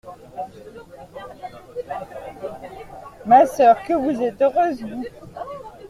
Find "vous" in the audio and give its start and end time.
3.93-4.19, 4.81-5.05